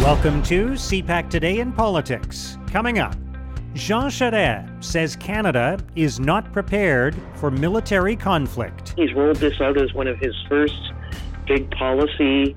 Welcome 0.00 0.42
to 0.44 0.68
CPAC 0.70 1.28
Today 1.28 1.58
in 1.58 1.72
Politics. 1.72 2.56
Coming 2.68 2.98
up, 2.98 3.14
Jean 3.74 4.04
Charest 4.04 4.82
says 4.82 5.14
Canada 5.14 5.78
is 5.94 6.18
not 6.18 6.50
prepared 6.54 7.14
for 7.34 7.50
military 7.50 8.16
conflict. 8.16 8.94
He's 8.96 9.12
rolled 9.12 9.36
this 9.36 9.60
out 9.60 9.76
as 9.76 9.92
one 9.92 10.08
of 10.08 10.18
his 10.18 10.34
first 10.48 10.94
big 11.46 11.70
policy 11.72 12.56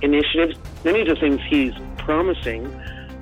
initiatives. 0.00 0.56
Many 0.84 1.00
of 1.00 1.08
the 1.08 1.16
things 1.16 1.40
he's 1.48 1.72
promising 1.98 2.72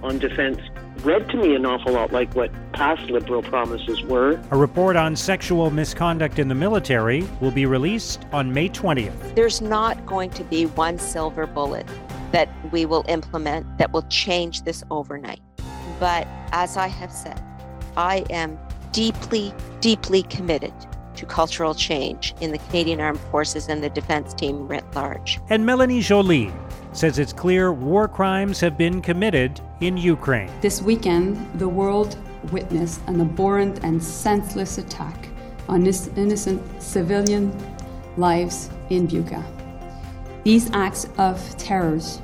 on 0.02 0.18
defense 0.18 0.60
read 1.02 1.26
to 1.30 1.38
me 1.38 1.54
an 1.56 1.64
awful 1.64 1.94
lot 1.94 2.12
like 2.12 2.34
what 2.34 2.52
past 2.74 3.10
Liberal 3.10 3.42
promises 3.42 4.02
were. 4.02 4.38
A 4.50 4.56
report 4.58 4.94
on 4.94 5.16
sexual 5.16 5.70
misconduct 5.70 6.38
in 6.38 6.48
the 6.48 6.54
military 6.54 7.26
will 7.40 7.50
be 7.50 7.64
released 7.64 8.26
on 8.30 8.52
May 8.52 8.68
20th. 8.68 9.34
There's 9.34 9.62
not 9.62 10.04
going 10.04 10.28
to 10.30 10.44
be 10.44 10.66
one 10.66 10.98
silver 10.98 11.46
bullet 11.46 11.88
that 12.34 12.48
we 12.72 12.84
will 12.84 13.04
implement 13.06 13.78
that 13.78 13.92
will 13.92 14.02
change 14.08 14.62
this 14.62 14.82
overnight. 14.90 15.40
But 16.00 16.26
as 16.50 16.76
I 16.76 16.88
have 16.88 17.12
said, 17.12 17.40
I 17.96 18.24
am 18.28 18.58
deeply, 18.90 19.54
deeply 19.80 20.24
committed 20.24 20.74
to 21.14 21.26
cultural 21.26 21.74
change 21.76 22.34
in 22.40 22.50
the 22.50 22.58
Canadian 22.58 23.00
Armed 23.00 23.20
Forces 23.30 23.68
and 23.68 23.84
the 23.84 23.88
defense 23.88 24.34
team 24.34 24.66
writ 24.66 24.84
large. 24.96 25.38
And 25.48 25.64
Melanie 25.64 26.00
Joly 26.00 26.52
says 26.92 27.20
it's 27.20 27.32
clear 27.32 27.72
war 27.72 28.08
crimes 28.08 28.58
have 28.58 28.76
been 28.76 29.00
committed 29.00 29.60
in 29.80 29.96
Ukraine. 29.96 30.50
This 30.60 30.82
weekend, 30.82 31.38
the 31.60 31.68
world 31.68 32.18
witnessed 32.50 33.00
an 33.06 33.20
abhorrent 33.20 33.84
and 33.84 34.02
senseless 34.02 34.78
attack 34.78 35.28
on 35.68 35.86
innocent 35.86 36.82
civilian 36.82 37.56
lives 38.16 38.70
in 38.90 39.06
Bucha. 39.06 39.63
These 40.44 40.70
acts 40.74 41.08
of 41.16 41.56
terrors 41.56 42.20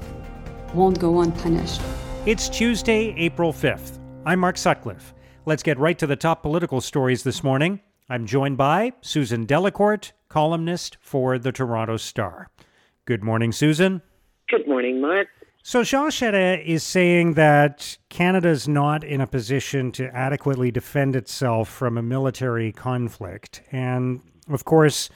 won't 0.74 1.00
go 1.00 1.22
unpunished. 1.22 1.80
It's 2.26 2.50
Tuesday, 2.50 3.14
April 3.16 3.50
5th. 3.50 3.98
I'm 4.26 4.40
Mark 4.40 4.58
Sutcliffe. 4.58 5.14
Let's 5.46 5.62
get 5.62 5.78
right 5.78 5.98
to 5.98 6.06
the 6.06 6.16
top 6.16 6.42
political 6.42 6.82
stories 6.82 7.22
this 7.22 7.42
morning. 7.42 7.80
I'm 8.10 8.26
joined 8.26 8.58
by 8.58 8.92
Susan 9.00 9.46
Delacourt, 9.46 10.12
columnist 10.28 10.98
for 11.00 11.38
the 11.38 11.50
Toronto 11.50 11.96
Star. 11.96 12.50
Good 13.06 13.24
morning, 13.24 13.52
Susan. 13.52 14.02
Good 14.50 14.68
morning, 14.68 15.00
Mark. 15.00 15.28
So 15.62 15.82
Jean 15.82 16.10
Charest 16.10 16.62
is 16.66 16.82
saying 16.82 17.34
that 17.34 17.96
Canada's 18.10 18.68
not 18.68 19.02
in 19.02 19.22
a 19.22 19.26
position 19.26 19.92
to 19.92 20.14
adequately 20.14 20.70
defend 20.70 21.16
itself 21.16 21.70
from 21.70 21.96
a 21.96 22.02
military 22.02 22.70
conflict. 22.70 23.62
And 23.72 24.20
of 24.50 24.66
course, 24.66 25.08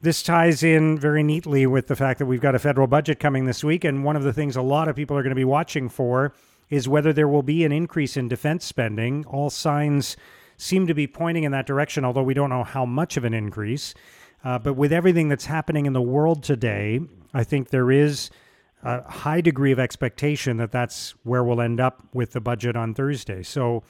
this 0.00 0.22
ties 0.22 0.62
in 0.62 0.98
very 0.98 1.22
neatly 1.22 1.66
with 1.66 1.88
the 1.88 1.96
fact 1.96 2.18
that 2.18 2.26
we've 2.26 2.40
got 2.40 2.54
a 2.54 2.58
federal 2.58 2.86
budget 2.86 3.18
coming 3.18 3.46
this 3.46 3.64
week. 3.64 3.84
And 3.84 4.04
one 4.04 4.16
of 4.16 4.22
the 4.22 4.32
things 4.32 4.56
a 4.56 4.62
lot 4.62 4.88
of 4.88 4.96
people 4.96 5.16
are 5.16 5.22
going 5.22 5.30
to 5.30 5.36
be 5.36 5.44
watching 5.44 5.88
for 5.88 6.32
is 6.70 6.88
whether 6.88 7.12
there 7.12 7.28
will 7.28 7.42
be 7.42 7.64
an 7.64 7.72
increase 7.72 8.16
in 8.16 8.28
defense 8.28 8.64
spending. 8.64 9.24
All 9.26 9.50
signs 9.50 10.16
seem 10.56 10.86
to 10.86 10.94
be 10.94 11.06
pointing 11.06 11.44
in 11.44 11.52
that 11.52 11.66
direction, 11.66 12.04
although 12.04 12.22
we 12.22 12.34
don't 12.34 12.50
know 12.50 12.64
how 12.64 12.84
much 12.84 13.16
of 13.16 13.24
an 13.24 13.34
increase. 13.34 13.94
Uh, 14.44 14.58
but 14.58 14.74
with 14.74 14.92
everything 14.92 15.28
that's 15.28 15.46
happening 15.46 15.86
in 15.86 15.92
the 15.92 16.02
world 16.02 16.42
today, 16.42 17.00
I 17.34 17.42
think 17.42 17.70
there 17.70 17.90
is 17.90 18.30
a 18.84 19.02
high 19.10 19.40
degree 19.40 19.72
of 19.72 19.80
expectation 19.80 20.58
that 20.58 20.70
that's 20.70 21.14
where 21.24 21.42
we'll 21.42 21.60
end 21.60 21.80
up 21.80 22.02
with 22.12 22.32
the 22.32 22.40
budget 22.40 22.76
on 22.76 22.94
Thursday. 22.94 23.42
So, 23.42 23.82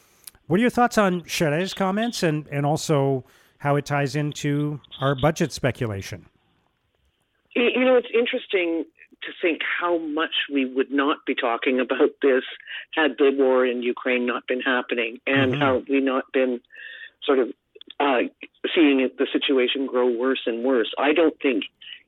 what 0.46 0.58
are 0.58 0.62
your 0.62 0.70
thoughts 0.70 0.96
on 0.96 1.24
Charest's 1.24 1.74
comments 1.74 2.22
and, 2.22 2.48
and 2.50 2.64
also 2.64 3.24
how 3.58 3.76
it 3.76 3.84
ties 3.84 4.16
into 4.16 4.80
our 5.00 5.14
budget 5.14 5.52
speculation. 5.52 6.26
You 7.54 7.84
know, 7.84 7.96
it's 7.96 8.08
interesting 8.14 8.84
to 9.22 9.32
think 9.42 9.60
how 9.80 9.98
much 9.98 10.30
we 10.52 10.64
would 10.64 10.92
not 10.92 11.18
be 11.26 11.34
talking 11.34 11.80
about 11.80 12.10
this 12.22 12.44
had 12.94 13.16
the 13.18 13.32
war 13.36 13.66
in 13.66 13.82
Ukraine 13.82 14.26
not 14.26 14.46
been 14.46 14.60
happening 14.60 15.18
and 15.26 15.52
mm-hmm. 15.52 15.60
how 15.60 15.82
we 15.88 16.00
not 16.00 16.30
been 16.32 16.60
sort 17.24 17.40
of 17.40 17.48
uh, 17.98 18.20
seeing 18.74 19.00
it, 19.00 19.18
the 19.18 19.26
situation 19.32 19.86
grow 19.86 20.08
worse 20.08 20.42
and 20.46 20.62
worse. 20.62 20.92
I 20.98 21.12
don't 21.12 21.38
think 21.40 21.64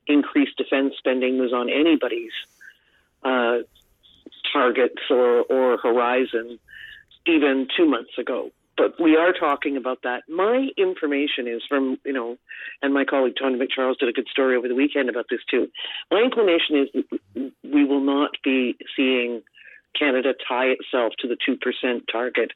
increased 0.06 0.56
defense 0.56 0.94
spending 0.98 1.38
was 1.38 1.52
on 1.52 1.68
anybody's 1.68 2.32
uh, 3.24 3.58
targets 4.52 5.02
or, 5.10 5.42
or 5.42 5.78
horizon 5.78 6.60
even 7.26 7.66
two 7.76 7.86
months 7.86 8.16
ago 8.18 8.50
but 8.76 9.00
we 9.00 9.16
are 9.16 9.32
talking 9.32 9.76
about 9.76 9.98
that. 10.04 10.22
My 10.28 10.68
information 10.76 11.46
is 11.46 11.62
from, 11.68 11.98
you 12.04 12.12
know, 12.12 12.36
and 12.82 12.94
my 12.94 13.04
colleague 13.04 13.34
Tonda 13.40 13.58
MacCharles 13.58 13.98
did 13.98 14.08
a 14.08 14.12
good 14.12 14.28
story 14.30 14.56
over 14.56 14.68
the 14.68 14.74
weekend 14.74 15.08
about 15.08 15.26
this 15.28 15.40
too. 15.50 15.68
My 16.10 16.20
inclination 16.20 16.76
is 16.76 17.48
we 17.62 17.84
will 17.84 18.00
not 18.00 18.30
be 18.42 18.76
seeing 18.96 19.42
Canada 19.98 20.34
tie 20.48 20.66
itself 20.78 21.12
to 21.18 21.28
the 21.28 21.36
2% 21.36 22.00
target. 22.10 22.52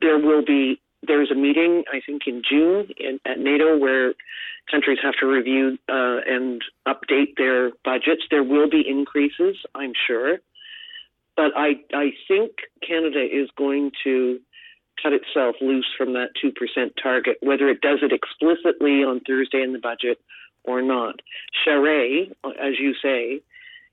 There 0.00 0.18
will 0.18 0.44
be, 0.44 0.80
there's 1.06 1.30
a 1.30 1.34
meeting, 1.34 1.84
I 1.92 2.00
think, 2.04 2.22
in 2.26 2.42
June 2.48 2.88
in, 2.96 3.20
at 3.24 3.38
NATO 3.38 3.76
where 3.78 4.14
countries 4.70 4.98
have 5.02 5.14
to 5.20 5.26
review 5.26 5.78
uh, 5.88 6.18
and 6.26 6.62
update 6.88 7.36
their 7.36 7.70
budgets. 7.84 8.22
There 8.30 8.42
will 8.42 8.68
be 8.68 8.82
increases, 8.86 9.56
I'm 9.74 9.92
sure. 10.06 10.38
But 11.36 11.52
I, 11.56 11.80
I 11.92 12.12
think 12.28 12.52
Canada 12.86 13.20
is 13.20 13.48
going 13.56 13.92
to 14.04 14.40
cut 15.02 15.12
itself 15.12 15.56
loose 15.60 15.88
from 15.96 16.12
that 16.14 16.30
2% 16.42 16.52
target, 17.02 17.36
whether 17.40 17.68
it 17.68 17.80
does 17.80 18.00
it 18.02 18.12
explicitly 18.12 19.02
on 19.04 19.20
Thursday 19.20 19.62
in 19.62 19.72
the 19.72 19.78
budget 19.78 20.18
or 20.64 20.82
not. 20.82 21.20
Charest, 21.66 22.32
as 22.44 22.74
you 22.78 22.94
say, 23.02 23.40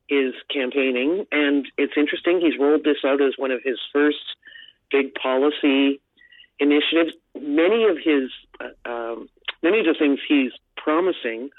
is 0.10 0.34
campaigning, 0.54 1.26
and 1.32 1.68
it's 1.78 1.94
interesting. 1.96 2.42
He's 2.42 2.60
rolled 2.60 2.84
this 2.84 2.98
out 3.06 3.22
as 3.22 3.34
one 3.38 3.52
of 3.52 3.62
his 3.64 3.80
first 3.94 4.18
big 4.92 5.14
policy 5.16 6.02
initiatives. 6.60 7.14
Many 7.40 7.86
of 7.86 7.98
his, 8.04 8.30
uh, 8.60 8.90
um, 8.90 9.30
many 9.64 9.80
of 9.80 9.86
the 9.86 9.96
things 9.98 10.20
he's 10.28 10.52
promising 10.76 11.50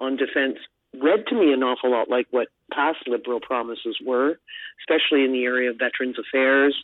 on 0.00 0.16
defense 0.16 0.58
read 1.00 1.26
to 1.26 1.34
me 1.34 1.52
an 1.52 1.62
awful 1.62 1.90
lot 1.90 2.08
like 2.08 2.26
what 2.30 2.48
past 2.72 3.06
Liberal 3.06 3.40
promises 3.40 3.98
were, 4.04 4.38
especially 4.80 5.24
in 5.24 5.32
the 5.32 5.44
area 5.44 5.70
of 5.70 5.76
Veterans 5.78 6.16
Affairs 6.18 6.74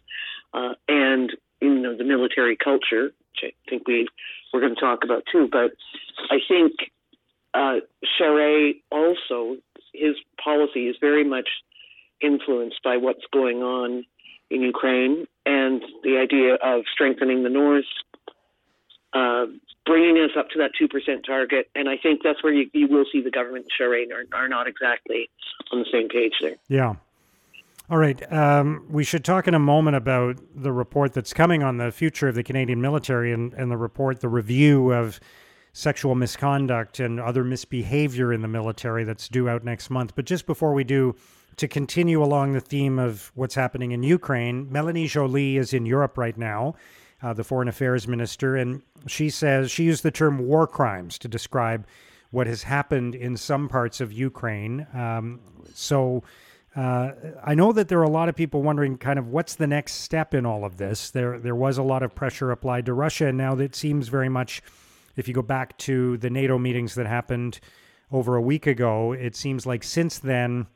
uh, 0.52 0.74
and 0.88 1.32
you 1.64 1.80
know 1.80 1.96
the 1.96 2.04
military 2.04 2.56
culture, 2.56 3.04
which 3.04 3.52
I 3.52 3.70
think 3.70 3.86
we 3.86 4.08
we're 4.52 4.60
going 4.60 4.74
to 4.74 4.80
talk 4.80 5.04
about 5.04 5.24
too. 5.30 5.48
But 5.50 5.72
I 6.30 6.38
think 6.46 6.72
uh, 7.54 7.80
Charest 8.18 8.82
also 8.90 9.56
his 9.92 10.16
policy 10.42 10.88
is 10.88 10.96
very 11.00 11.24
much 11.24 11.48
influenced 12.20 12.82
by 12.82 12.96
what's 12.96 13.24
going 13.32 13.62
on 13.62 14.04
in 14.50 14.62
Ukraine 14.62 15.26
and 15.46 15.82
the 16.02 16.18
idea 16.18 16.54
of 16.54 16.84
strengthening 16.92 17.42
the 17.42 17.50
North, 17.50 17.84
uh, 19.12 19.46
bringing 19.86 20.16
us 20.18 20.30
up 20.36 20.48
to 20.50 20.58
that 20.58 20.72
2% 20.80 21.24
target. 21.24 21.68
And 21.74 21.88
I 21.88 21.96
think 21.96 22.20
that's 22.22 22.42
where 22.42 22.52
you, 22.52 22.70
you 22.72 22.88
will 22.88 23.04
see 23.10 23.20
the 23.22 23.30
government 23.30 23.66
and 23.66 23.88
Charest 23.88 24.12
are, 24.12 24.36
are 24.36 24.48
not 24.48 24.66
exactly 24.66 25.30
on 25.72 25.80
the 25.80 25.86
same 25.90 26.08
page 26.08 26.34
there. 26.40 26.56
Yeah. 26.68 26.94
All 27.90 27.98
right. 27.98 28.32
Um, 28.32 28.86
we 28.88 29.04
should 29.04 29.24
talk 29.26 29.46
in 29.46 29.52
a 29.52 29.58
moment 29.58 29.96
about 29.96 30.38
the 30.54 30.72
report 30.72 31.12
that's 31.12 31.34
coming 31.34 31.62
on 31.62 31.76
the 31.76 31.92
future 31.92 32.28
of 32.28 32.34
the 32.34 32.42
Canadian 32.42 32.80
military 32.80 33.30
and, 33.30 33.52
and 33.52 33.70
the 33.70 33.76
report, 33.76 34.20
the 34.20 34.28
review 34.28 34.90
of 34.90 35.20
sexual 35.74 36.14
misconduct 36.14 36.98
and 36.98 37.20
other 37.20 37.44
misbehavior 37.44 38.32
in 38.32 38.40
the 38.40 38.48
military 38.48 39.04
that's 39.04 39.28
due 39.28 39.50
out 39.50 39.64
next 39.64 39.90
month. 39.90 40.14
But 40.14 40.24
just 40.24 40.46
before 40.46 40.72
we 40.72 40.82
do, 40.84 41.14
to 41.56 41.68
continue 41.68 42.22
along 42.22 42.52
the 42.52 42.60
theme 42.60 42.98
of 42.98 43.30
what's 43.34 43.54
happening 43.54 43.92
in 43.92 44.02
Ukraine, 44.02 44.70
Melanie 44.72 45.06
Joly 45.06 45.58
is 45.58 45.74
in 45.74 45.84
Europe 45.84 46.16
right 46.16 46.36
now, 46.38 46.74
uh, 47.22 47.32
the 47.32 47.44
foreign 47.44 47.68
affairs 47.68 48.08
minister, 48.08 48.56
and 48.56 48.82
she 49.06 49.30
says 49.30 49.70
she 49.70 49.84
used 49.84 50.02
the 50.02 50.10
term 50.10 50.38
war 50.38 50.66
crimes 50.66 51.18
to 51.18 51.28
describe 51.28 51.86
what 52.30 52.46
has 52.46 52.62
happened 52.64 53.14
in 53.14 53.36
some 53.36 53.68
parts 53.68 54.00
of 54.00 54.12
Ukraine. 54.12 54.86
Um, 54.94 55.40
so, 55.74 56.22
uh, 56.76 57.12
I 57.44 57.54
know 57.54 57.72
that 57.72 57.88
there 57.88 58.00
are 58.00 58.04
a 58.04 58.10
lot 58.10 58.28
of 58.28 58.34
people 58.34 58.62
wondering 58.62 58.98
kind 58.98 59.18
of 59.18 59.28
what's 59.28 59.54
the 59.54 59.66
next 59.66 59.94
step 59.94 60.34
in 60.34 60.44
all 60.44 60.64
of 60.64 60.76
this. 60.76 61.10
There, 61.10 61.38
there 61.38 61.54
was 61.54 61.78
a 61.78 61.82
lot 61.82 62.02
of 62.02 62.14
pressure 62.14 62.50
applied 62.50 62.86
to 62.86 62.94
Russia, 62.94 63.28
and 63.28 63.38
now 63.38 63.56
it 63.56 63.76
seems 63.76 64.08
very 64.08 64.28
much, 64.28 64.60
if 65.16 65.28
you 65.28 65.34
go 65.34 65.42
back 65.42 65.78
to 65.78 66.16
the 66.16 66.30
NATO 66.30 66.58
meetings 66.58 66.94
that 66.96 67.06
happened 67.06 67.60
over 68.10 68.34
a 68.34 68.42
week 68.42 68.66
ago, 68.66 69.12
it 69.12 69.36
seems 69.36 69.66
like 69.66 69.84
since 69.84 70.18
then, 70.18 70.66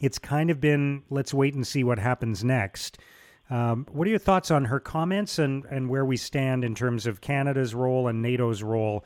it's 0.00 0.18
kind 0.18 0.50
of 0.50 0.60
been 0.60 1.02
let's 1.10 1.34
wait 1.34 1.54
and 1.54 1.66
see 1.66 1.82
what 1.82 1.98
happens 1.98 2.44
next. 2.44 2.98
Um, 3.50 3.86
what 3.92 4.06
are 4.06 4.10
your 4.10 4.18
thoughts 4.18 4.50
on 4.50 4.66
her 4.66 4.80
comments 4.80 5.38
and, 5.38 5.64
and 5.66 5.88
where 5.88 6.04
we 6.04 6.16
stand 6.16 6.64
in 6.64 6.74
terms 6.74 7.06
of 7.06 7.20
Canada's 7.20 7.74
role 7.74 8.08
and 8.08 8.22
NATO's 8.22 8.62
role 8.62 9.04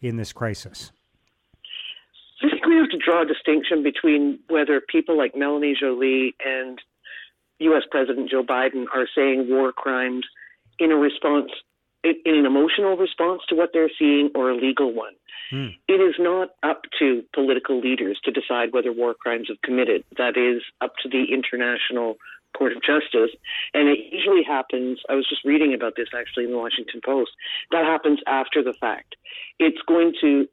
in 0.00 0.16
this 0.16 0.32
crisis? 0.32 0.92
We 2.70 2.76
have 2.76 2.90
to 2.90 2.98
draw 3.04 3.22
a 3.22 3.26
distinction 3.26 3.82
between 3.82 4.38
whether 4.48 4.80
people 4.80 5.18
like 5.18 5.34
Melanie 5.34 5.74
Joly 5.74 6.36
and 6.38 6.78
U.S. 7.58 7.82
President 7.90 8.30
Joe 8.30 8.44
Biden 8.44 8.84
are 8.94 9.08
saying 9.12 9.48
war 9.50 9.72
crimes 9.72 10.24
in 10.78 10.92
a 10.92 10.96
response, 10.96 11.50
in 12.04 12.14
an 12.24 12.46
emotional 12.46 12.96
response 12.96 13.42
to 13.48 13.56
what 13.56 13.70
they're 13.72 13.90
seeing 13.98 14.30
or 14.36 14.50
a 14.50 14.56
legal 14.56 14.94
one. 14.94 15.14
Hmm. 15.50 15.66
It 15.88 15.94
is 15.94 16.14
not 16.20 16.50
up 16.62 16.82
to 17.00 17.24
political 17.34 17.80
leaders 17.80 18.20
to 18.24 18.30
decide 18.30 18.72
whether 18.72 18.92
war 18.92 19.14
crimes 19.14 19.48
have 19.48 19.60
committed. 19.62 20.04
That 20.16 20.36
is 20.36 20.62
up 20.80 20.92
to 21.02 21.08
the 21.08 21.24
international 21.34 22.18
Court 22.56 22.72
of 22.72 22.82
Justice, 22.82 23.34
and 23.74 23.88
it 23.88 23.98
usually 24.12 24.42
happens. 24.46 25.00
I 25.08 25.14
was 25.14 25.28
just 25.28 25.44
reading 25.44 25.74
about 25.74 25.94
this 25.96 26.08
actually 26.16 26.44
in 26.44 26.52
the 26.52 26.58
Washington 26.58 27.00
Post. 27.04 27.30
That 27.72 27.84
happens 27.84 28.20
after 28.26 28.62
the 28.62 28.74
fact. 28.80 29.16
It's 29.58 29.80
going 29.88 30.14
to, 30.20 30.46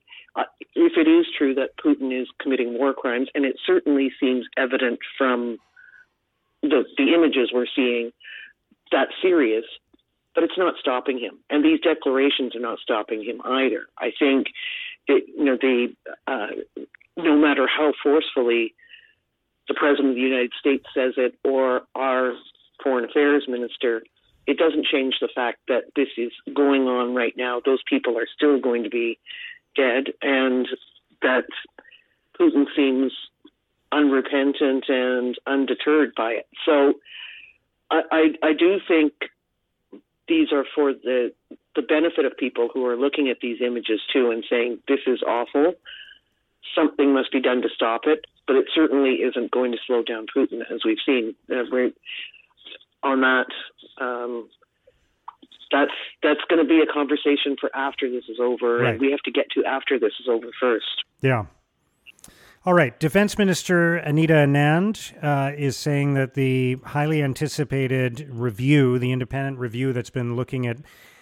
if 0.76 0.94
it 0.98 1.08
is 1.10 1.26
true 1.38 1.56
that 1.56 1.78
Putin 1.84 2.20
is 2.20 2.28
committing 2.40 2.78
war 2.78 2.94
crimes, 2.94 3.30
and 3.34 3.46
it 3.46 3.58
certainly 3.66 4.12
seems 4.20 4.46
evident 4.58 5.00
from 5.18 5.58
the 6.62 6.84
the 6.98 7.14
images 7.14 7.52
we're 7.54 7.66
seeing, 7.76 8.12
that 8.92 9.08
serious. 9.22 9.66
But 10.36 10.44
it's 10.44 10.58
not 10.58 10.76
stopping 10.80 11.18
him, 11.18 11.40
and 11.50 11.66
these 11.66 11.80
declarations 11.80 12.56
are 12.56 12.60
not 12.60 12.78
stopping 12.78 13.24
him 13.24 13.42
either. 13.44 13.88
I 13.98 14.12
think, 14.20 14.48
it, 15.08 15.24
you 15.36 15.44
know, 15.44 15.58
the 15.60 15.96
uh, 16.28 16.48
no 17.18 17.36
matter 17.36 17.68
how 17.68 17.94
forcefully 18.04 18.76
the 19.68 19.74
President 19.74 20.10
of 20.10 20.16
the 20.16 20.22
United 20.22 20.52
States 20.60 20.86
says 20.94 21.14
it 21.18 21.36
or 21.44 21.82
our 21.96 22.34
Foreign 22.84 23.06
Affairs 23.06 23.46
Minister, 23.48 24.04
it 24.46 24.58
doesn't 24.58 24.86
change 24.86 25.16
the 25.20 25.28
fact 25.34 25.58
that 25.68 25.86
this 25.96 26.10
is 26.18 26.32
going 26.54 26.84
on 26.84 27.16
right 27.16 27.34
now. 27.36 27.60
Those 27.66 27.82
people 27.90 28.18
are 28.18 28.28
still 28.34 28.60
going 28.60 28.84
to 28.84 28.90
be 28.90 29.18
dead, 29.78 30.14
and 30.22 30.68
that 31.22 31.46
Putin 32.40 32.66
seems 32.76 33.14
unrepentant 33.92 34.86
and 34.90 35.38
undeterred 35.46 36.14
by 36.16 36.32
it. 36.32 36.48
So 36.66 36.96
I, 37.90 38.02
I, 38.12 38.48
I 38.50 38.54
do 38.54 38.80
think 38.86 39.14
these 40.28 40.52
are 40.52 40.66
for 40.76 40.94
the 40.94 41.32
the 41.76 41.82
benefit 41.84 42.26
of 42.26 42.36
people 42.36 42.70
who 42.74 42.86
are 42.88 42.98
looking 42.98 43.30
at 43.30 43.38
these 43.40 43.62
images 43.62 44.02
too 44.12 44.32
and 44.32 44.44
saying 44.50 44.80
this 44.88 45.02
is 45.06 45.22
awful. 45.22 45.76
Something 46.76 47.14
must 47.14 47.32
be 47.32 47.40
done 47.40 47.62
to 47.62 47.70
stop 47.70 48.02
it 48.06 48.26
but 48.48 48.56
it 48.56 48.66
certainly 48.74 49.16
isn't 49.16 49.52
going 49.52 49.74
to 49.74 49.78
slow 49.86 50.02
down 50.02 50.26
Putin, 50.36 50.62
as 50.74 50.80
we've 50.86 50.98
seen. 51.06 51.36
Uh, 51.52 51.64
on 53.04 53.22
that, 53.22 53.48
um, 54.02 54.50
that's 55.72 55.92
that's 56.24 56.42
going 56.50 56.62
to 56.62 56.68
be 56.68 56.82
a 56.82 56.92
conversation 56.92 57.56
for 57.60 57.70
after 57.76 58.10
this 58.10 58.24
is 58.30 58.38
over, 58.40 58.78
right. 58.78 58.92
and 58.92 59.02
we 59.02 59.12
have 59.12 59.20
to 59.22 59.32
get 59.32 59.50
to 59.52 59.66
after 59.66 60.00
this 60.00 60.14
is 60.20 60.28
over 60.30 60.48
first. 60.60 61.04
Yeah. 61.22 61.46
All 62.66 62.74
right. 62.74 63.00
Defense 63.00 63.38
Minister 63.38 63.96
Anita 63.96 64.34
Anand 64.34 65.14
uh, 65.24 65.56
is 65.56 65.78
saying 65.78 66.16
that 66.16 66.34
the 66.34 66.78
highly 66.84 67.24
anticipated 67.24 68.28
review, 68.30 69.00
the 69.00 69.12
independent 69.12 69.58
review 69.58 69.94
that's 69.94 70.10
been 70.10 70.36
looking 70.36 70.68
at 70.68 70.78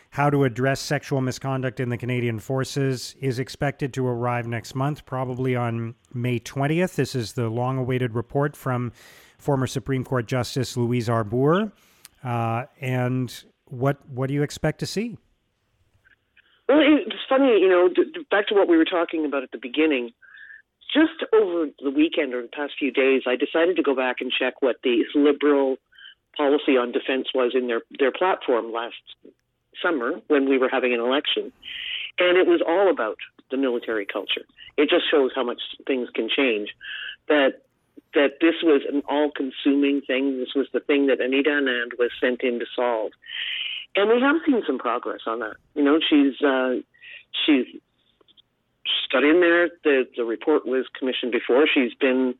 how 0.09 0.29
to 0.29 0.43
address 0.45 0.79
sexual 0.79 1.21
misconduct 1.21 1.79
in 1.79 1.89
the 1.89 1.97
Canadian 1.97 2.39
Forces 2.39 3.15
is 3.19 3.37
expected 3.37 3.93
to 3.93 4.07
arrive 4.07 4.47
next 4.47 4.73
month, 4.73 5.05
probably 5.05 5.55
on 5.55 5.93
May 6.13 6.39
20th. 6.39 6.95
This 6.95 7.13
is 7.13 7.33
the 7.33 7.49
long 7.49 7.77
awaited 7.77 8.15
report 8.15 8.55
from 8.55 8.91
former 9.37 9.67
Supreme 9.67 10.03
Court 10.03 10.25
Justice 10.25 10.77
Louise 10.77 11.09
Arbour. 11.09 11.73
Uh, 12.23 12.63
and 12.79 13.43
what, 13.65 13.97
what 14.09 14.27
do 14.27 14.33
you 14.33 14.43
expect 14.43 14.79
to 14.79 14.85
see? 14.85 15.17
Well, 16.67 16.79
it's 16.81 17.15
funny, 17.29 17.59
you 17.59 17.69
know, 17.69 17.89
back 18.31 18.47
to 18.47 18.55
what 18.55 18.67
we 18.67 18.77
were 18.77 18.85
talking 18.85 19.25
about 19.25 19.43
at 19.43 19.51
the 19.51 19.59
beginning. 19.59 20.11
Just 20.93 21.23
over 21.33 21.67
the 21.83 21.91
weekend 21.91 22.33
or 22.33 22.41
the 22.41 22.47
past 22.47 22.73
few 22.79 22.91
days, 22.91 23.23
I 23.27 23.35
decided 23.35 23.75
to 23.75 23.83
go 23.83 23.95
back 23.95 24.17
and 24.19 24.31
check 24.31 24.61
what 24.61 24.77
the 24.83 25.03
liberal 25.13 25.77
policy 26.35 26.77
on 26.77 26.91
defense 26.91 27.27
was 27.33 27.53
in 27.55 27.67
their, 27.67 27.81
their 27.99 28.11
platform 28.11 28.71
last 28.71 28.95
summer 29.81 30.21
when 30.27 30.49
we 30.49 30.57
were 30.57 30.69
having 30.69 30.93
an 30.93 30.99
election, 30.99 31.51
and 32.19 32.37
it 32.37 32.47
was 32.47 32.61
all 32.67 32.89
about 32.89 33.17
the 33.51 33.57
military 33.57 34.05
culture. 34.05 34.41
It 34.77 34.89
just 34.89 35.09
shows 35.09 35.31
how 35.35 35.43
much 35.43 35.61
things 35.85 36.09
can 36.13 36.29
change. 36.29 36.69
That 37.27 37.61
that 38.15 38.39
this 38.41 38.55
was 38.63 38.81
an 38.91 39.03
all-consuming 39.07 40.01
thing. 40.01 40.39
This 40.39 40.55
was 40.55 40.67
the 40.73 40.79
thing 40.79 41.07
that 41.07 41.21
Anita 41.21 41.49
Anand 41.49 41.99
was 41.99 42.11
sent 42.19 42.41
in 42.41 42.59
to 42.59 42.65
solve, 42.75 43.11
and 43.95 44.09
we 44.09 44.19
have 44.21 44.37
seen 44.45 44.63
some 44.65 44.79
progress 44.79 45.21
on 45.27 45.39
that. 45.39 45.55
You 45.75 45.83
know, 45.83 45.99
she's 45.99 46.41
uh, 46.41 46.81
she's 47.45 47.67
she's 48.83 49.07
got 49.11 49.23
in 49.23 49.39
there. 49.39 49.69
The 49.83 50.07
the 50.17 50.25
report 50.25 50.65
was 50.65 50.85
commissioned 50.97 51.31
before. 51.31 51.67
She's 51.71 51.93
been 51.93 52.35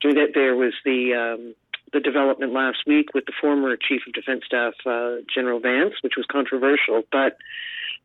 doing 0.00 0.16
that. 0.16 0.34
There 0.34 0.54
was 0.54 0.74
the 0.84 1.14
um, 1.14 1.54
the 1.92 2.00
development 2.00 2.52
last 2.52 2.78
week 2.86 3.14
with 3.14 3.24
the 3.26 3.32
former 3.40 3.76
Chief 3.76 4.02
of 4.06 4.12
Defense 4.12 4.42
Staff, 4.46 4.74
uh, 4.84 5.16
General 5.32 5.60
Vance, 5.60 5.94
which 6.02 6.14
was 6.16 6.26
controversial. 6.30 7.02
But 7.10 7.38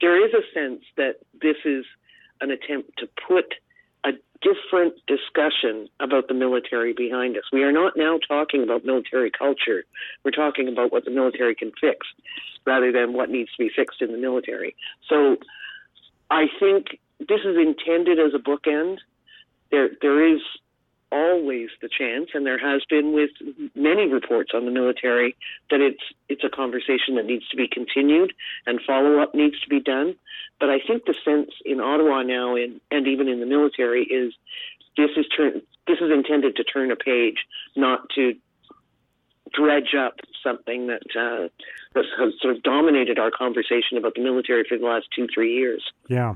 there 0.01 0.23
is 0.25 0.33
a 0.33 0.43
sense 0.53 0.83
that 0.97 1.17
this 1.41 1.57
is 1.65 1.85
an 2.41 2.51
attempt 2.51 2.97
to 2.99 3.07
put 3.27 3.55
different 4.43 4.95
discussion 5.07 5.87
about 5.99 6.27
the 6.27 6.33
military 6.33 6.93
behind 6.93 7.37
us. 7.37 7.43
We 7.51 7.63
are 7.63 7.71
not 7.71 7.93
now 7.95 8.19
talking 8.27 8.61
about 8.61 8.85
military 8.85 9.31
culture. 9.31 9.83
We're 10.23 10.31
talking 10.31 10.67
about 10.67 10.91
what 10.91 11.05
the 11.05 11.11
military 11.11 11.55
can 11.55 11.71
fix 11.79 12.05
rather 12.65 12.91
than 12.91 13.13
what 13.13 13.29
needs 13.29 13.49
to 13.51 13.63
be 13.63 13.71
fixed 13.73 14.01
in 14.01 14.11
the 14.11 14.17
military. 14.17 14.75
So 15.09 15.37
I 16.29 16.45
think 16.59 16.99
this 17.19 17.41
is 17.45 17.57
intended 17.57 18.19
as 18.19 18.33
a 18.33 18.39
bookend. 18.39 18.97
There, 19.71 19.89
there 20.01 20.35
is 20.35 20.41
always 21.13 21.69
the 21.81 21.89
chance, 21.89 22.29
and 22.33 22.45
there 22.45 22.57
has 22.57 22.81
been 22.89 23.13
with 23.13 23.29
many 23.75 24.07
reports 24.07 24.51
on 24.53 24.65
the 24.65 24.71
military, 24.71 25.35
that 25.69 25.79
it's 25.79 26.03
it's 26.27 26.43
a 26.43 26.49
conversation 26.49 27.15
that 27.15 27.25
needs 27.25 27.47
to 27.49 27.57
be 27.57 27.67
continued 27.67 28.33
and 28.65 28.81
follow 28.85 29.19
up 29.19 29.35
needs 29.35 29.59
to 29.61 29.69
be 29.69 29.79
done. 29.79 30.15
But 30.59 30.69
I 30.69 30.79
think 30.79 31.05
the 31.05 31.15
sense 31.23 31.51
in 31.65 31.79
Ottawa 31.79 32.23
now, 32.23 32.55
in, 32.55 32.81
and 32.89 33.07
even 33.07 33.27
in 33.27 33.39
the 33.39 33.45
military, 33.45 34.03
is 34.03 34.33
this 34.97 35.11
is 35.15 35.25
turn 35.35 35.61
this 35.87 35.99
is 35.99 36.11
intended 36.11 36.55
to 36.55 36.63
turn 36.63 36.91
a 36.91 36.95
page, 36.95 37.45
not 37.75 38.09
to 38.15 38.35
dredge 39.53 39.93
up 39.97 40.15
something 40.43 40.87
that 40.87 41.03
uh, 41.15 41.47
that 41.93 42.05
has 42.17 42.33
sort 42.41 42.55
of 42.55 42.63
dominated 42.63 43.19
our 43.19 43.31
conversation 43.31 43.97
about 43.97 44.15
the 44.15 44.21
military 44.21 44.63
for 44.67 44.77
the 44.77 44.85
last 44.85 45.07
two 45.15 45.27
three 45.33 45.53
years. 45.55 45.83
Yeah. 46.07 46.35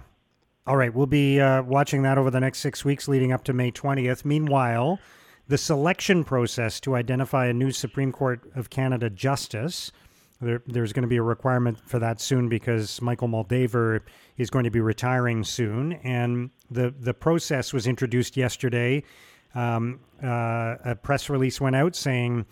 All 0.67 0.75
right, 0.75 0.93
we'll 0.93 1.05
be 1.05 1.39
uh, 1.39 1.63
watching 1.63 2.01
that 2.01 2.17
over 2.17 2.29
the 2.29 2.41
next 2.41 2.59
six 2.59 2.83
weeks 2.83 3.07
leading 3.07 3.31
up 3.31 3.45
to 3.45 3.53
May 3.53 3.71
20th. 3.71 4.25
Meanwhile, 4.25 4.99
the 5.47 5.57
selection 5.57 6.25
process 6.25 6.81
to 6.81 6.97
identify 6.97 7.45
a 7.45 7.53
new 7.53 7.71
Supreme 7.71 8.11
Court 8.11 8.41
of 8.53 8.69
Canada 8.69 9.09
justice. 9.09 9.93
There, 10.41 10.61
there's 10.67 10.91
going 10.91 11.03
to 11.03 11.07
be 11.07 11.15
a 11.15 11.23
requirement 11.23 11.79
for 11.85 11.99
that 11.99 12.19
soon 12.19 12.49
because 12.49 13.01
Michael 13.01 13.29
Moldaver 13.29 14.01
is 14.35 14.49
going 14.49 14.65
to 14.65 14.69
be 14.69 14.81
retiring 14.81 15.45
soon. 15.45 15.93
And 16.03 16.49
the, 16.69 16.93
the 16.99 17.13
process 17.13 17.71
was 17.71 17.87
introduced 17.87 18.35
yesterday. 18.35 19.03
Um, 19.55 20.01
uh, 20.21 20.75
a 20.83 20.97
press 21.01 21.29
release 21.29 21.61
went 21.61 21.77
out 21.77 21.95
saying 21.95 22.45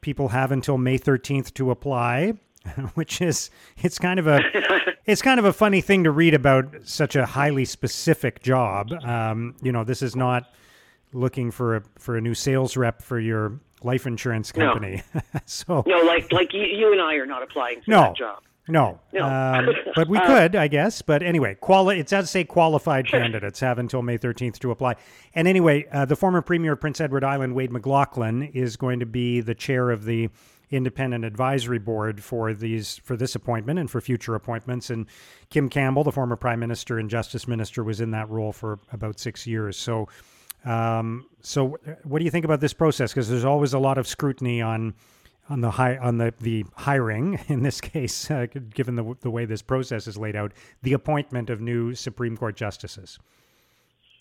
people 0.00 0.28
have 0.28 0.52
until 0.52 0.78
May 0.78 0.98
13th 0.98 1.52
to 1.52 1.70
apply. 1.70 2.32
which 2.94 3.20
is 3.20 3.50
it's 3.78 3.98
kind 3.98 4.18
of 4.18 4.26
a 4.26 4.40
it's 5.06 5.22
kind 5.22 5.38
of 5.38 5.46
a 5.46 5.52
funny 5.52 5.80
thing 5.80 6.04
to 6.04 6.10
read 6.10 6.34
about 6.34 6.74
such 6.84 7.16
a 7.16 7.26
highly 7.26 7.64
specific 7.64 8.42
job. 8.42 8.92
Um, 9.04 9.56
you 9.62 9.72
know, 9.72 9.84
this 9.84 10.02
is 10.02 10.14
not 10.14 10.52
looking 11.12 11.50
for 11.50 11.76
a 11.76 11.82
for 11.98 12.16
a 12.16 12.20
new 12.20 12.34
sales 12.34 12.76
rep 12.76 13.02
for 13.02 13.18
your 13.18 13.60
life 13.82 14.06
insurance 14.06 14.52
company. 14.52 15.02
No. 15.14 15.20
so 15.46 15.84
no, 15.86 15.98
like 16.02 16.32
like 16.32 16.52
you, 16.52 16.62
you, 16.62 16.92
and 16.92 17.00
I 17.00 17.14
are 17.14 17.26
not 17.26 17.42
applying 17.42 17.80
for 17.82 17.90
no, 17.90 18.00
that 18.02 18.16
job. 18.16 18.42
No, 18.68 19.00
no. 19.12 19.24
Um, 19.24 19.68
but 19.94 20.08
we 20.08 20.18
uh, 20.18 20.26
could, 20.26 20.54
I 20.54 20.68
guess. 20.68 21.00
But 21.00 21.22
anyway, 21.22 21.54
quali- 21.54 21.98
it 21.98 22.06
does 22.06 22.30
say 22.30 22.44
qualified 22.44 23.06
candidates 23.06 23.60
have 23.60 23.78
until 23.78 24.02
May 24.02 24.18
13th 24.18 24.58
to 24.58 24.70
apply. 24.70 24.96
And 25.34 25.48
anyway, 25.48 25.86
uh, 25.90 26.04
the 26.04 26.16
former 26.16 26.42
Premier 26.42 26.72
of 26.72 26.80
Prince 26.80 27.00
Edward 27.00 27.24
Island, 27.24 27.54
Wade 27.54 27.70
MacLauchlan, 27.70 28.54
is 28.54 28.76
going 28.76 29.00
to 29.00 29.06
be 29.06 29.40
the 29.40 29.54
chair 29.54 29.90
of 29.90 30.04
the 30.04 30.28
independent 30.70 31.24
advisory 31.24 31.78
board 31.78 32.22
for 32.22 32.52
these 32.52 33.00
for 33.04 33.16
this 33.16 33.34
appointment 33.34 33.78
and 33.78 33.90
for 33.90 34.00
future 34.00 34.34
appointments. 34.34 34.90
And 34.90 35.06
Kim 35.50 35.68
Campbell, 35.68 36.04
the 36.04 36.12
former 36.12 36.36
prime 36.36 36.60
minister 36.60 36.98
and 36.98 37.08
justice 37.08 37.48
minister, 37.48 37.82
was 37.82 38.00
in 38.00 38.10
that 38.12 38.28
role 38.28 38.52
for 38.52 38.78
about 38.92 39.18
six 39.18 39.46
years. 39.46 39.76
So, 39.76 40.08
um, 40.64 41.26
so 41.40 41.78
what 42.04 42.18
do 42.18 42.24
you 42.24 42.30
think 42.30 42.44
about 42.44 42.60
this 42.60 42.72
process? 42.72 43.12
Because 43.12 43.28
there's 43.28 43.44
always 43.44 43.72
a 43.72 43.78
lot 43.78 43.98
of 43.98 44.06
scrutiny 44.06 44.60
on 44.60 44.94
on 45.50 45.60
the 45.60 45.70
high 45.70 45.96
on 45.96 46.18
the 46.18 46.34
the 46.40 46.64
hiring 46.74 47.38
in 47.48 47.62
this 47.62 47.80
case, 47.80 48.30
uh, 48.30 48.46
given 48.74 48.96
the 48.96 49.14
the 49.20 49.30
way 49.30 49.44
this 49.44 49.62
process 49.62 50.06
is 50.06 50.18
laid 50.18 50.36
out, 50.36 50.52
the 50.82 50.92
appointment 50.92 51.50
of 51.50 51.60
new 51.60 51.94
Supreme 51.94 52.36
Court 52.36 52.56
justices. 52.56 53.18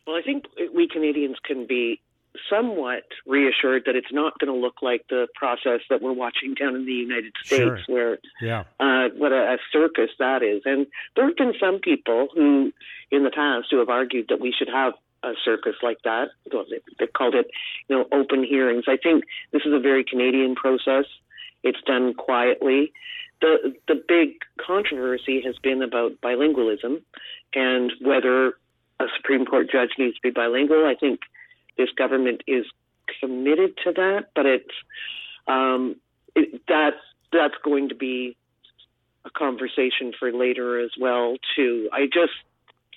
Well, 0.06 0.16
I 0.16 0.22
think 0.22 0.46
we 0.74 0.88
Canadians 0.88 1.36
can 1.44 1.68
be 1.68 2.00
somewhat 2.50 3.04
reassured 3.26 3.84
that 3.86 3.96
it's 3.96 4.12
not 4.12 4.38
going 4.40 4.54
to 4.54 4.60
look 4.60 4.82
like 4.82 5.06
the 5.10 5.28
process 5.36 5.82
that 5.90 6.02
we're 6.02 6.14
watching 6.14 6.54
down 6.54 6.76
in 6.76 6.86
the 6.86 6.92
United 6.94 7.34
States, 7.44 7.62
sure. 7.62 7.80
where 7.88 8.18
yeah. 8.42 8.64
uh, 8.80 9.10
what 9.16 9.32
a, 9.32 9.54
a 9.54 9.58
circus 9.72 10.10
that 10.20 10.44
is. 10.44 10.62
And 10.66 10.88
there 11.16 11.26
have 11.28 11.38
been 11.38 11.54
some 11.60 11.80
people 11.80 12.28
who, 12.34 12.72
in 13.12 13.24
the 13.24 13.32
past, 13.32 13.68
who 13.72 13.80
have 13.80 13.90
argued 13.90 14.28
that 14.30 14.40
we 14.40 14.54
should 14.58 14.70
have 14.70 14.94
a 15.24 15.34
circus 15.44 15.76
like 15.82 15.98
that. 16.04 16.30
They 17.00 17.08
called 17.08 17.36
it, 17.36 17.48
you 17.88 17.98
know, 17.98 18.06
open 18.12 18.44
hearings. 18.44 18.86
I 18.88 18.98
think 18.98 19.24
this 19.52 19.64
is 19.66 19.74
a 19.74 19.80
very 19.80 20.04
Canadian 20.04 20.56
process. 20.56 21.06
It's 21.64 21.82
done 21.86 22.14
quietly. 22.14 22.92
The 23.42 23.76
the 23.88 24.02
big 24.08 24.42
controversy 24.66 25.42
has 25.46 25.56
been 25.58 25.82
about 25.82 26.22
bilingualism 26.22 27.02
and 27.54 27.92
whether 28.02 28.54
a 29.00 29.06
Supreme 29.16 29.46
Court 29.46 29.70
judge 29.72 29.92
needs 29.98 30.16
to 30.16 30.22
be 30.22 30.32
bilingual. 30.32 30.86
I 30.86 30.96
think 30.96 31.22
this 31.78 31.90
government 31.92 32.42
is 32.48 32.66
committed 33.20 33.78
to 33.84 33.92
that, 33.94 34.30
but 34.36 34.46
it's 34.46 34.74
um, 35.48 35.96
it, 36.36 36.62
that 36.68 36.96
that's 37.32 37.56
going 37.64 37.90
to 37.90 37.96
be 37.96 38.36
a 39.26 39.30
conversation 39.30 40.14
for 40.18 40.32
later 40.32 40.80
as 40.80 40.92
well. 41.00 41.36
Too, 41.56 41.90
I 41.92 42.06
just 42.06 42.34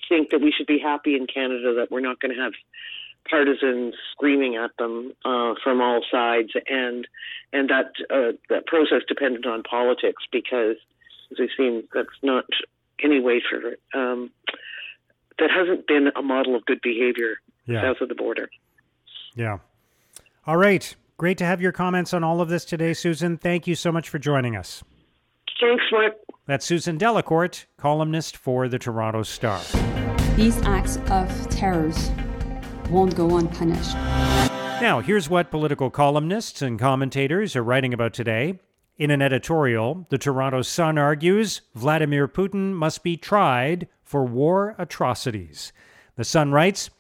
think 0.09 0.31
that 0.31 0.41
we 0.41 0.53
should 0.53 0.67
be 0.67 0.79
happy 0.79 1.15
in 1.15 1.27
Canada 1.27 1.75
that 1.75 1.91
we're 1.91 2.01
not 2.01 2.21
going 2.21 2.35
to 2.35 2.41
have 2.41 2.53
partisans 3.29 3.95
screaming 4.13 4.57
at 4.57 4.71
them 4.79 5.13
uh, 5.25 5.55
from 5.63 5.81
all 5.81 6.03
sides, 6.11 6.51
and 6.69 7.07
and 7.53 7.71
that 7.71 7.93
uh, 8.11 8.33
that 8.49 8.67
process 8.67 9.03
dependent 9.07 9.47
on 9.47 9.63
politics 9.63 10.23
because, 10.33 10.77
as 11.31 11.39
we've 11.39 11.51
seen, 11.57 11.85
that's 11.95 12.09
not 12.23 12.45
any 13.03 13.21
way 13.21 13.43
for 13.49 13.77
um, 13.99 14.31
that 15.39 15.51
hasn't 15.51 15.87
been 15.87 16.11
a 16.15 16.23
model 16.23 16.55
of 16.55 16.65
good 16.67 16.81
behavior 16.83 17.41
yeah. 17.67 17.83
south 17.83 18.01
of 18.01 18.09
the 18.09 18.15
border. 18.15 18.51
Yeah. 19.41 19.57
All 20.47 20.59
right. 20.59 20.95
Great 21.17 21.39
to 21.39 21.47
have 21.47 21.63
your 21.63 21.73
comments 21.73 22.13
on 22.13 22.23
all 22.23 22.43
of 22.43 22.51
this 22.51 22.67
today, 22.67 22.93
Susan. 22.93 23.39
Thank 23.39 23.67
you 23.67 23.75
so 23.75 23.91
much 23.91 24.11
for 24.11 24.19
joining 24.19 24.55
us. 24.55 24.85
Thanks, 25.59 25.83
Mark. 25.91 26.13
That's 26.45 26.67
Susan 26.67 26.99
Delacourt, 26.99 27.65
columnist 27.79 28.37
for 28.37 28.69
the 28.69 28.79
Toronto 28.79 29.23
Star. 29.23 29.59
These 30.37 30.61
acts 30.67 30.99
of 31.11 31.49
terrors 31.49 32.11
won't 32.91 33.17
go 33.17 33.39
unpunished. 33.39 33.95
Now, 33.95 35.01
here's 35.01 35.31
what 35.31 35.51
political 35.51 35.89
columnists 35.89 36.61
and 36.61 36.79
commentators 36.79 37.57
are 37.57 37.63
writing 37.63 37.95
about 37.95 38.13
today. 38.13 38.61
In 38.99 39.11
an 39.11 39.23
editorial, 39.23 40.07
the 40.11 40.19
Toronto 40.19 40.61
Sun 40.61 40.99
argues 40.99 41.63
Vladimir 41.75 42.29
Putin 42.29 42.75
must 42.75 43.03
be 43.03 43.17
tried 43.17 43.89
for 44.03 44.23
war 44.23 44.75
atrocities. 44.77 45.73
The 46.17 46.25
Sun 46.25 46.53
writes 46.53 46.91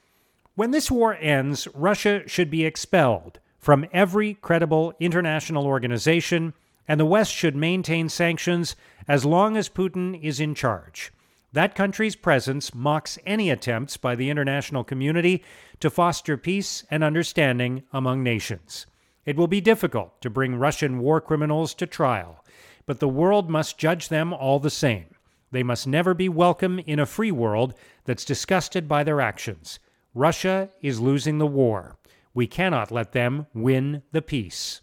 When 0.56 0.72
this 0.72 0.90
war 0.90 1.14
ends, 1.14 1.68
Russia 1.74 2.22
should 2.26 2.50
be 2.50 2.64
expelled 2.64 3.38
from 3.58 3.86
every 3.92 4.34
credible 4.34 4.94
international 4.98 5.66
organization, 5.66 6.54
and 6.88 6.98
the 6.98 7.06
West 7.06 7.32
should 7.32 7.54
maintain 7.54 8.08
sanctions 8.08 8.74
as 9.06 9.24
long 9.24 9.56
as 9.56 9.68
Putin 9.68 10.20
is 10.20 10.40
in 10.40 10.54
charge. 10.54 11.12
That 11.52 11.74
country's 11.74 12.16
presence 12.16 12.74
mocks 12.74 13.18
any 13.26 13.50
attempts 13.50 13.96
by 13.96 14.14
the 14.14 14.30
international 14.30 14.84
community 14.84 15.44
to 15.80 15.90
foster 15.90 16.36
peace 16.36 16.84
and 16.90 17.04
understanding 17.04 17.82
among 17.92 18.22
nations. 18.22 18.86
It 19.26 19.36
will 19.36 19.48
be 19.48 19.60
difficult 19.60 20.20
to 20.22 20.30
bring 20.30 20.56
Russian 20.56 20.98
war 20.98 21.20
criminals 21.20 21.74
to 21.74 21.86
trial, 21.86 22.44
but 22.86 22.98
the 22.98 23.08
world 23.08 23.50
must 23.50 23.78
judge 23.78 24.08
them 24.08 24.32
all 24.32 24.58
the 24.58 24.70
same. 24.70 25.14
They 25.52 25.62
must 25.62 25.86
never 25.86 26.14
be 26.14 26.28
welcome 26.28 26.78
in 26.80 26.98
a 26.98 27.06
free 27.06 27.32
world 27.32 27.74
that's 28.04 28.24
disgusted 28.24 28.88
by 28.88 29.04
their 29.04 29.20
actions. 29.20 29.78
Russia 30.14 30.70
is 30.82 30.98
losing 30.98 31.38
the 31.38 31.46
war. 31.46 31.96
We 32.34 32.48
cannot 32.48 32.90
let 32.90 33.12
them 33.12 33.46
win 33.54 34.02
the 34.10 34.22
peace. 34.22 34.80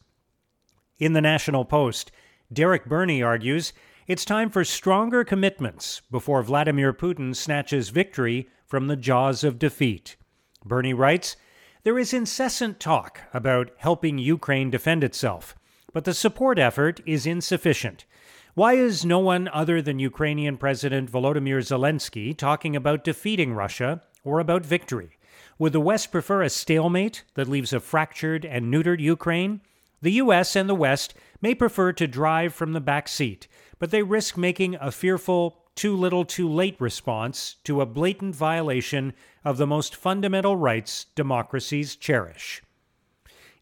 In 1.00 1.14
the 1.14 1.22
National 1.22 1.66
Post, 1.66 2.12
Derek 2.52 2.86
Burney 2.86 3.22
argues 3.22 3.74
it's 4.08 4.24
time 4.24 4.50
for 4.50 4.64
stronger 4.64 5.26
commitments 5.26 6.02
before 6.10 6.42
Vladimir 6.44 6.94
Putin 6.94 7.36
snatches 7.36 7.90
victory 7.90 8.48
from 8.66 8.88
the 8.88 8.96
jaws 8.96 9.44
of 9.44 9.60
defeat. 9.60 10.16
Burney 10.64 10.94
writes 10.94 11.36
There 11.84 12.00
is 12.00 12.14
incessant 12.14 12.80
talk 12.80 13.20
about 13.34 13.72
helping 13.78 14.18
Ukraine 14.18 14.70
defend 14.70 15.04
itself, 15.04 15.56
but 15.92 16.06
the 16.06 16.14
support 16.14 16.58
effort 16.58 17.02
is 17.06 17.26
insufficient. 17.26 18.06
Why 18.54 18.76
is 18.76 19.04
no 19.04 19.20
one 19.20 19.50
other 19.50 19.82
than 19.82 20.00
Ukrainian 20.00 20.56
President 20.56 21.12
Volodymyr 21.12 21.60
Zelensky 21.60 22.36
talking 22.36 22.78
about 22.78 23.04
defeating 23.04 23.54
Russia 23.54 24.04
or 24.24 24.40
about 24.40 24.66
victory? 24.66 25.17
Would 25.60 25.74
the 25.74 25.80
West 25.80 26.12
prefer 26.12 26.42
a 26.44 26.50
stalemate 26.50 27.24
that 27.34 27.50
leaves 27.50 27.74
a 27.74 27.80
fractured 27.80 28.46
and 28.46 28.72
neutered 28.72 29.00
Ukraine? 29.00 29.62
The 30.02 30.12
U.S. 30.14 30.56
and 30.56 30.70
the 30.70 30.76
West 30.76 31.16
may 31.42 31.56
prefer 31.56 31.92
to 31.94 32.08
drive 32.08 32.54
from 32.54 32.74
the 32.74 32.82
back 32.82 33.08
seat 33.08 33.48
but 33.80 33.92
they 33.92 34.04
risk 34.04 34.38
making 34.38 34.76
a 34.76 34.92
fearful, 34.92 35.64
too 35.76 35.96
little, 35.96 36.26
too 36.26 36.50
late 36.50 36.80
response 36.80 37.56
to 37.64 37.82
a 37.82 37.86
blatant 37.86 38.36
violation 38.36 39.14
of 39.46 39.58
the 39.58 39.68
most 39.68 39.96
fundamental 39.96 40.56
rights 40.56 41.06
democracies 41.16 41.96
cherish. 41.96 42.64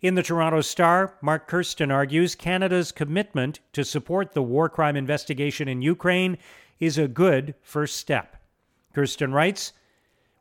In 0.02 0.16
the 0.16 0.24
Toronto 0.24 0.62
Star, 0.62 1.18
Mark 1.22 1.48
Kersten 1.48 1.92
argues 1.92 2.36
Canada's 2.36 2.92
commitment 2.92 3.60
to 3.74 3.84
support 3.84 4.34
the 4.34 4.44
war 4.44 4.70
crime 4.70 4.96
investigation 4.96 5.68
in 5.68 5.82
Ukraine 5.82 6.38
is 6.80 6.98
a 6.98 7.08
good 7.08 7.56
first 7.62 7.98
step. 7.98 8.38
Kersten 8.94 9.34
writes 9.34 9.74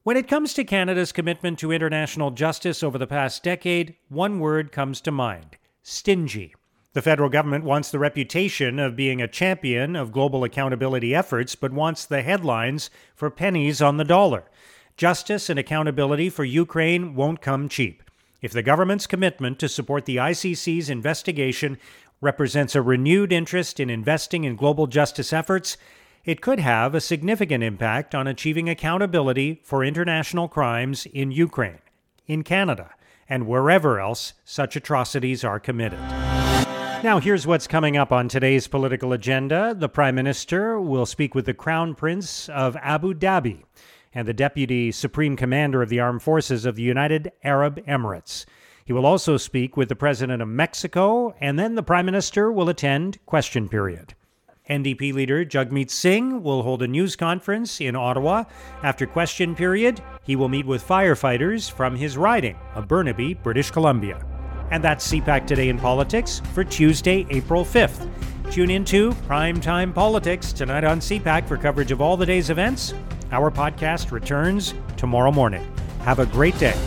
When 0.04 0.18
it 0.18 0.28
comes 0.28 0.52
to 0.52 0.64
Canada's 0.64 1.12
commitment 1.12 1.58
to 1.60 1.72
international 1.72 2.30
justice 2.30 2.82
over 2.82 2.98
the 2.98 3.06
past 3.06 3.42
decade, 3.42 3.96
one 4.10 4.38
word 4.38 4.70
comes 4.70 5.00
to 5.00 5.10
mind 5.10 5.56
stingy. 5.82 6.54
The 6.92 7.00
federal 7.00 7.30
government 7.30 7.64
wants 7.64 7.90
the 7.90 7.98
reputation 7.98 8.78
of 8.78 8.96
being 8.96 9.22
a 9.22 9.26
champion 9.26 9.96
of 9.96 10.12
global 10.12 10.44
accountability 10.44 11.14
efforts, 11.14 11.54
but 11.54 11.72
wants 11.72 12.04
the 12.04 12.20
headlines 12.20 12.90
for 13.14 13.30
pennies 13.30 13.80
on 13.80 13.96
the 13.96 14.04
dollar. 14.04 14.44
Justice 14.98 15.48
and 15.48 15.58
accountability 15.58 16.28
for 16.28 16.44
Ukraine 16.44 17.14
won't 17.14 17.40
come 17.40 17.66
cheap. 17.66 18.02
If 18.42 18.52
the 18.52 18.62
government's 18.62 19.06
commitment 19.06 19.58
to 19.60 19.70
support 19.70 20.04
the 20.04 20.16
ICC's 20.16 20.90
investigation 20.90 21.78
represents 22.20 22.74
a 22.74 22.82
renewed 22.82 23.32
interest 23.32 23.80
in 23.80 23.88
investing 23.88 24.44
in 24.44 24.54
global 24.54 24.86
justice 24.86 25.32
efforts, 25.32 25.78
it 26.24 26.40
could 26.40 26.60
have 26.60 26.94
a 26.94 27.00
significant 27.00 27.62
impact 27.62 28.14
on 28.14 28.26
achieving 28.26 28.68
accountability 28.68 29.60
for 29.62 29.84
international 29.84 30.48
crimes 30.48 31.06
in 31.06 31.30
Ukraine, 31.30 31.80
in 32.26 32.42
Canada, 32.42 32.90
and 33.28 33.46
wherever 33.46 34.00
else 34.00 34.32
such 34.44 34.76
atrocities 34.76 35.44
are 35.44 35.60
committed. 35.60 36.00
Now, 37.02 37.20
here's 37.20 37.46
what's 37.46 37.66
coming 37.66 37.98
up 37.98 38.12
on 38.12 38.28
today's 38.28 38.66
political 38.66 39.12
agenda. 39.12 39.74
The 39.76 39.90
Prime 39.90 40.14
Minister 40.14 40.80
will 40.80 41.04
speak 41.04 41.34
with 41.34 41.44
the 41.44 41.52
Crown 41.52 41.94
Prince 41.94 42.48
of 42.48 42.76
Abu 42.80 43.12
Dhabi 43.12 43.62
and 44.14 44.26
the 44.26 44.32
Deputy 44.32 44.90
Supreme 44.90 45.36
Commander 45.36 45.82
of 45.82 45.90
the 45.90 46.00
Armed 46.00 46.22
Forces 46.22 46.64
of 46.64 46.76
the 46.76 46.82
United 46.82 47.30
Arab 47.42 47.84
Emirates. 47.86 48.46
He 48.86 48.94
will 48.94 49.04
also 49.04 49.36
speak 49.36 49.76
with 49.76 49.90
the 49.90 49.96
President 49.96 50.40
of 50.40 50.48
Mexico, 50.48 51.34
and 51.40 51.58
then 51.58 51.74
the 51.74 51.82
Prime 51.82 52.06
Minister 52.06 52.50
will 52.50 52.70
attend 52.70 53.18
question 53.26 53.68
period. 53.68 54.14
NDP 54.68 55.12
leader 55.12 55.44
Jagmeet 55.44 55.90
Singh 55.90 56.42
will 56.42 56.62
hold 56.62 56.82
a 56.82 56.88
news 56.88 57.16
conference 57.16 57.80
in 57.80 57.94
Ottawa. 57.94 58.44
After 58.82 59.06
question 59.06 59.54
period, 59.54 60.02
he 60.22 60.36
will 60.36 60.48
meet 60.48 60.66
with 60.66 60.86
firefighters 60.86 61.70
from 61.70 61.96
his 61.96 62.16
riding 62.16 62.56
of 62.74 62.88
Burnaby, 62.88 63.34
British 63.34 63.70
Columbia. 63.70 64.24
And 64.70 64.82
that's 64.82 65.12
CPAC 65.12 65.46
Today 65.46 65.68
in 65.68 65.78
Politics 65.78 66.40
for 66.54 66.64
Tuesday, 66.64 67.26
April 67.30 67.64
5th. 67.64 68.08
Tune 68.50 68.70
in 68.70 68.76
into 68.76 69.10
Primetime 69.26 69.94
Politics 69.94 70.52
tonight 70.52 70.84
on 70.84 71.00
CPAC 71.00 71.46
for 71.48 71.56
coverage 71.56 71.92
of 71.92 72.00
all 72.00 72.16
the 72.16 72.26
day's 72.26 72.50
events. 72.50 72.94
Our 73.32 73.50
podcast 73.50 74.12
returns 74.12 74.74
tomorrow 74.96 75.32
morning. 75.32 75.66
Have 76.00 76.18
a 76.18 76.26
great 76.26 76.58
day. 76.58 76.78